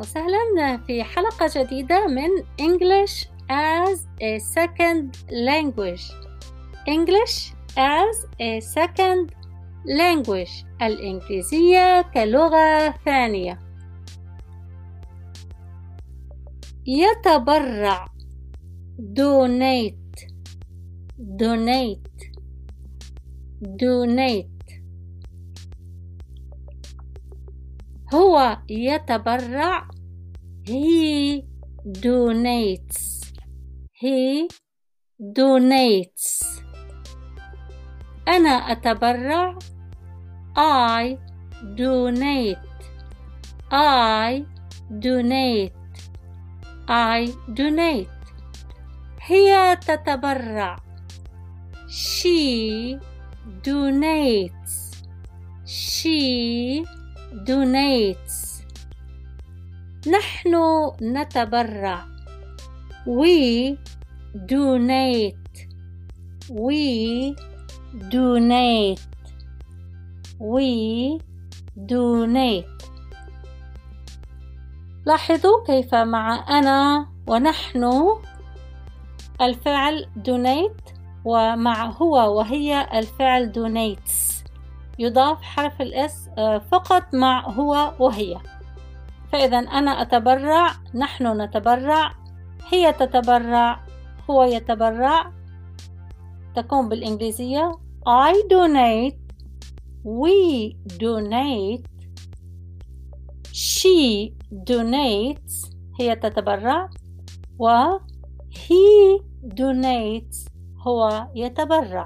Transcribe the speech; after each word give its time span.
وسهلا 0.00 0.76
في 0.86 1.04
حلقة 1.04 1.50
جديدة 1.56 2.06
من 2.06 2.30
English 2.60 3.26
as 3.50 3.98
a 4.22 4.38
second 4.38 5.16
language 5.30 6.04
English 6.88 7.52
as 7.76 8.26
a 8.40 8.60
second 8.60 9.34
language 9.86 10.64
الإنجليزية 10.82 12.02
كلغة 12.14 12.94
ثانية 13.04 13.58
يتبرع 16.86 18.06
donate 18.98 20.26
donate 21.18 22.20
donate 23.62 24.59
هو 28.14 28.58
يتبرع 28.68 29.88
he 30.66 31.42
donates 31.86 33.20
he 33.92 34.48
donates 35.38 36.44
أنا 38.28 38.50
أتبرع 38.50 39.58
I 40.56 41.16
donate 41.78 42.58
I 43.72 44.44
donate 44.90 45.72
I 46.88 47.30
donate 47.48 48.20
هي 49.22 49.76
تتبرع 49.76 50.76
she 51.88 52.98
donates 53.62 54.74
she 55.64 56.84
donates. 57.32 58.64
نحن 60.06 60.56
نتبرع. 61.02 62.04
We 63.06 63.76
donate. 64.34 65.40
We 66.48 67.34
donate. 68.10 69.00
We 70.38 71.18
donate. 71.76 72.80
لاحظوا 75.06 75.64
كيف 75.66 75.94
مع 75.94 76.58
أنا 76.58 77.06
ونحن 77.26 77.90
الفعل 79.40 80.06
donate 80.28 80.92
ومع 81.24 81.84
هو 81.90 82.38
وهي 82.38 82.88
الفعل 82.98 83.52
donates. 83.52 84.39
يضاف 85.00 85.42
حرف 85.42 85.82
الإس 85.82 86.28
آه، 86.38 86.58
فقط 86.58 87.14
مع 87.14 87.50
هو 87.50 87.94
وهي. 87.98 88.36
فإذا 89.32 89.58
أنا 89.58 90.02
أتبرع 90.02 90.70
نحن 90.94 91.40
نتبرع 91.42 92.12
هي 92.72 92.92
تتبرع 92.92 93.86
هو 94.30 94.42
يتبرع. 94.42 95.32
تكون 96.56 96.88
بالإنجليزية 96.88 97.72
I 98.08 98.34
donate 98.52 99.20
we 100.04 100.76
donate 100.98 101.86
she 103.52 104.32
donates 104.70 105.74
هي 106.00 106.16
تتبرع. 106.16 106.90
و 107.58 107.98
he 108.52 109.20
donates 109.54 110.48
هو 110.86 111.26
يتبرع. 111.34 112.04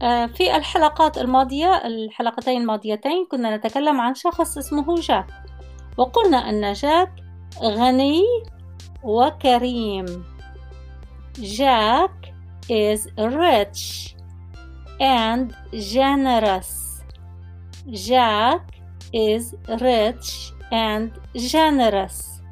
في 0.00 0.56
الحلقات 0.56 1.18
الماضية 1.18 1.86
الحلقتين 1.86 2.60
الماضيتين 2.60 3.26
كنا 3.30 3.56
نتكلم 3.56 4.00
عن 4.00 4.14
شخص 4.14 4.58
اسمه 4.58 4.94
جاك 4.94 5.26
وقلنا 5.96 6.36
أن 6.36 6.72
جاك 6.72 7.12
غني 7.62 8.22
وكريم. 9.02 10.24
جاك 11.38 12.34
is 12.70 13.06
rich 13.18 14.14
and 15.00 15.54
generous. 15.74 17.02
Jack 17.90 18.62
is 19.12 19.54
rich 19.80 20.52
and 20.72 21.10
generous. 21.36 22.42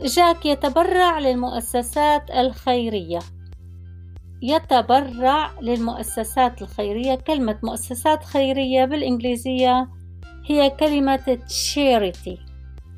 جاك 0.00 0.46
يتبرع 0.46 1.18
للمؤسسات 1.18 2.30
الخيرية. 2.30 3.18
يتبرع 4.42 5.50
للمؤسسات 5.60 6.62
الخيرية. 6.62 7.14
كلمة 7.14 7.58
مؤسسات 7.62 8.24
خيرية 8.24 8.84
بالإنجليزية 8.84 9.88
هي 10.46 10.70
كلمة 10.70 11.38
charity. 11.48 12.38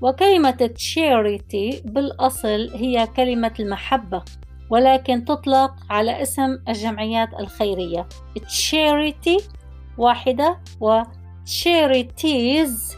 وكلمة 0.03 0.71
charity 0.77 1.87
بالأصل 1.87 2.71
هي 2.75 3.07
كلمة 3.07 3.55
المحبة 3.61 4.23
ولكن 4.71 5.25
تطلق 5.25 5.75
على 5.91 6.23
اسم 6.23 6.59
الجمعيات 6.69 7.29
الخيرية. 7.41 8.09
charity 8.39 9.43
واحدة 9.99 10.59
و 10.81 11.03
charities 11.45 12.97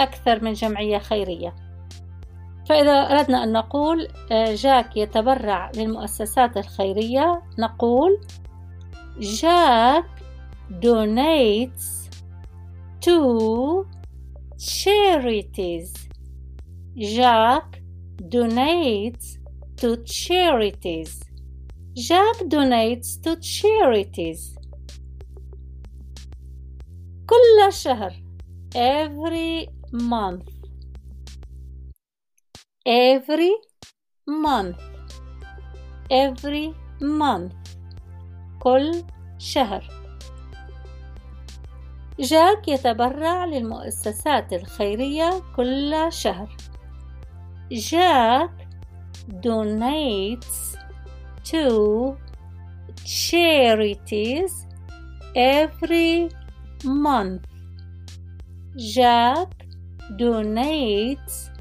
أكثر 0.00 0.44
من 0.44 0.52
جمعية 0.52 0.98
خيرية. 0.98 1.54
فإذا 2.68 2.92
أردنا 2.92 3.44
أن 3.44 3.52
نقول 3.52 4.08
آه، 4.32 4.54
جاك 4.54 4.96
يتبرع 4.96 5.70
للمؤسسات 5.76 6.56
الخيرية 6.56 7.42
نقول 7.58 8.20
جاك 9.18 10.04
donates 10.80 12.08
to 13.04 13.86
charities 14.58 16.08
جاك 16.96 17.82
donates 18.22 19.38
to 19.80 19.96
charities 20.04 21.24
جاك 21.94 22.36
donates 22.36 23.18
to 23.24 23.36
charities 23.40 24.58
كل 27.26 27.72
شهر 27.72 28.12
every 28.74 29.68
month 29.92 30.61
every 32.86 33.52
month 34.26 34.76
every 36.10 36.74
month 37.00 37.52
كل 38.60 39.04
شهر 39.38 39.88
جاك 42.20 42.68
يتبرع 42.68 43.44
للمؤسسات 43.44 44.52
الخيرية 44.52 45.42
كل 45.56 46.06
شهر 46.12 46.56
جاك 47.72 48.68
donates 49.42 50.76
to 51.44 52.16
charities 53.04 54.66
every 55.36 56.28
month 56.84 57.46
Jack 58.76 59.48
donates 60.18 61.51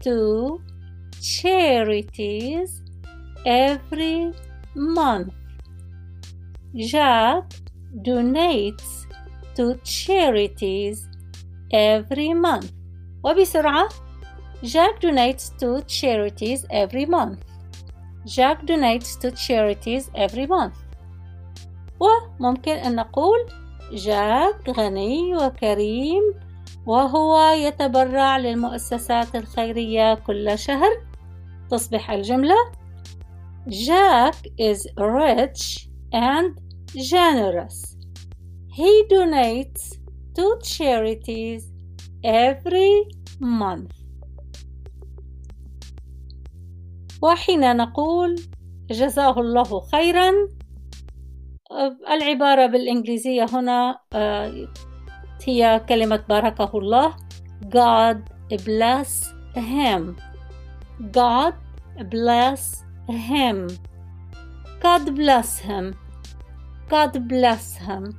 to 0.00 0.60
charities 1.20 2.82
every 3.44 4.32
month. 4.74 5.32
Jack 6.74 7.44
donates 8.02 9.06
to 9.54 9.74
charities 9.84 11.08
every 11.72 12.34
month. 12.34 12.72
وبسرعة 13.24 13.88
Jack 14.62 15.00
donates 15.00 15.50
to 15.58 15.82
charities 15.86 16.64
every 16.70 17.04
month. 17.04 17.38
Jack 18.26 18.66
donates 18.66 19.18
to 19.20 19.30
charities 19.30 20.10
every 20.14 20.46
month. 20.46 20.74
وممكن 22.00 22.72
أن 22.72 22.94
نقول 22.94 23.46
جاك 23.92 24.70
غني 24.70 25.36
وكريم 25.36 26.22
وهو 26.86 27.38
يتبرع 27.50 28.38
للمؤسسات 28.38 29.36
الخيرية 29.36 30.14
كل 30.14 30.58
شهر 30.58 30.90
تصبح 31.70 32.10
الجملة 32.10 32.56
Jack 33.68 34.46
is 34.58 34.86
rich 34.96 35.88
and 36.12 36.60
generous. 36.94 37.96
He 38.72 39.04
donates 39.10 39.98
to 40.36 40.58
charities 40.62 41.62
every 42.22 43.08
month. 43.40 43.92
وحين 47.22 47.76
نقول 47.76 48.36
جزاه 48.90 49.40
الله 49.40 49.80
خيرا 49.80 50.32
العبارة 52.10 52.66
بالإنجليزية 52.66 53.44
هنا 53.52 53.98
آه، 55.46 55.50
هي 55.50 55.80
كلمة 55.88 56.22
باركه 56.28 56.78
الله 56.78 57.16
God 57.64 58.18
bless 58.52 59.34
him 59.56 60.16
God 61.12 61.54
bless 62.10 62.84
him 63.08 63.68
God 64.82 65.04
bless 65.14 65.58
him 65.58 65.94
God 66.90 67.28
bless 67.28 67.78
him 67.88 68.14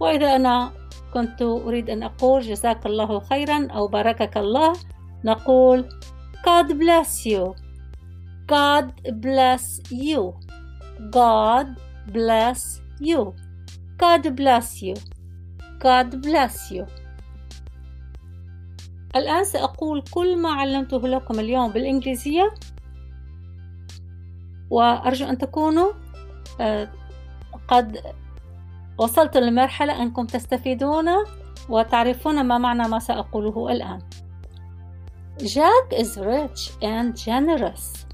وإذا 0.00 0.36
أنا 0.36 0.72
كنت 1.14 1.42
أريد 1.42 1.90
أن 1.90 2.02
أقول 2.02 2.42
جزاك 2.42 2.86
الله 2.86 3.20
خيرا 3.20 3.66
أو 3.66 3.86
باركك 3.86 4.36
الله 4.36 4.72
نقول 5.24 5.88
God 6.46 6.72
bless 6.72 7.26
you 7.26 7.54
God 8.46 8.86
bless 9.20 9.80
you 9.90 10.34
God 11.10 11.66
bless 12.12 12.80
you 13.00 13.34
God 13.98 14.36
bless 14.36 14.82
you 14.82 14.94
God 15.80 16.22
bless 16.22 16.72
you 16.72 16.86
الآن 19.16 19.44
سأقول 19.44 20.02
كل 20.10 20.36
ما 20.36 20.52
علمته 20.52 21.08
لكم 21.08 21.40
اليوم 21.40 21.70
بالإنجليزية 21.70 22.54
وأرجو 24.70 25.26
أن 25.26 25.38
تكونوا 25.38 25.92
آه، 26.60 26.88
قد 27.68 28.00
وصلتوا 28.98 29.40
لمرحلة 29.40 30.02
أنكم 30.02 30.26
تستفيدون 30.26 31.08
وتعرفون 31.68 32.44
ما 32.44 32.58
معنى 32.58 32.88
ما 32.88 32.98
سأقوله 32.98 33.72
الآن 33.72 34.00
Jack 35.42 35.92
is 35.92 36.18
rich 36.18 36.70
and 36.82 37.16
generous. 37.16 38.04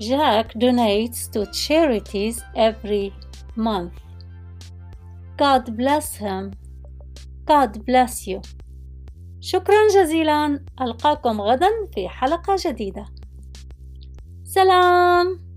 Jack 0.00 0.54
donates 0.54 1.30
to 1.32 1.44
charities 1.52 2.42
every 2.56 3.12
month. 3.54 3.92
God 5.38 5.76
bless 5.76 6.16
him. 6.16 6.50
God 7.46 7.84
bless 7.86 8.26
you. 8.26 8.40
شكرا 9.40 9.88
جزيلا 9.94 10.64
ألقاكم 10.80 11.40
غدا 11.40 11.68
في 11.94 12.08
حلقة 12.08 12.56
جديدة 12.66 13.04
سلام 14.44 15.47